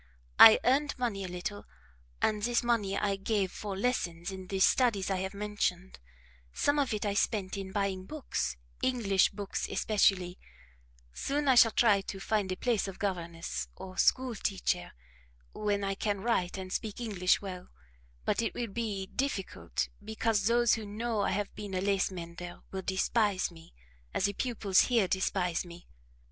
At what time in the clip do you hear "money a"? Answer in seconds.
0.97-1.27